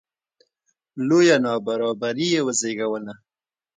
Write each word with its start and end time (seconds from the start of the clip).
لویه 1.07 1.37
نابرابري 1.45 2.27
یې 2.33 2.41
وزېږوله 2.47 3.13